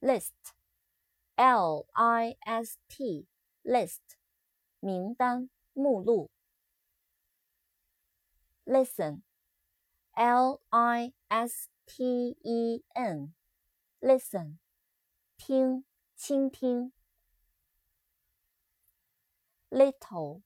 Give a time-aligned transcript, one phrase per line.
[0.00, 4.00] ，list，l i s t，list，
[4.80, 6.30] 名单、目录。
[8.64, 14.58] listen，l i s t e n，listen，
[15.36, 16.92] 听、倾听。
[19.72, 20.42] little，l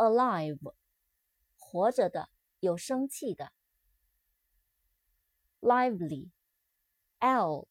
[0.00, 0.74] alive，
[1.56, 2.28] 活着的，
[2.60, 3.52] 有生气的。
[5.60, 6.28] lively，l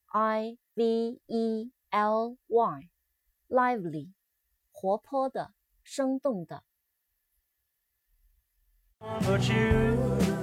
[0.08, 4.12] i v e l y，lively，
[4.72, 5.54] 活泼的，
[5.84, 6.64] 生动的。
[9.00, 10.39] But you,